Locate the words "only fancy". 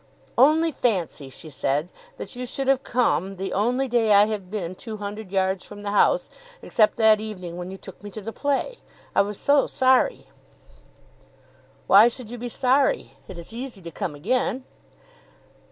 0.35-1.29